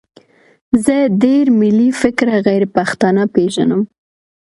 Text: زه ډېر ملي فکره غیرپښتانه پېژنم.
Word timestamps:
زه 0.85 0.97
ډېر 1.23 1.45
ملي 1.59 1.89
فکره 2.01 2.35
غیرپښتانه 2.47 3.23
پېژنم. 3.33 3.81